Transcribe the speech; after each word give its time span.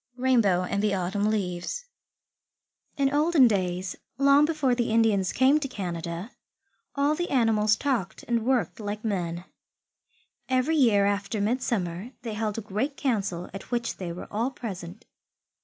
RAINBOW 0.17 0.63
AND 0.63 0.81
THE 0.81 0.95
AUTUMN 0.95 1.29
LEAVES 1.29 1.85
In 2.97 3.13
olden 3.13 3.47
days, 3.47 3.95
long 4.17 4.45
before 4.45 4.73
the 4.73 4.89
Indians 4.89 5.31
came 5.31 5.59
to 5.59 5.67
Canada, 5.67 6.31
all 6.95 7.13
the 7.13 7.29
animals 7.29 7.75
talked 7.75 8.23
and 8.27 8.43
worked 8.43 8.79
like 8.79 9.05
men. 9.05 9.45
Every 10.49 10.75
year 10.75 11.05
after 11.05 11.39
midsummer 11.39 12.13
they 12.23 12.33
held 12.33 12.57
a 12.57 12.61
great 12.61 12.97
council 12.97 13.47
at 13.53 13.69
which 13.69 13.97
they 13.97 14.11
were 14.11 14.27
all 14.31 14.49
present. 14.49 15.05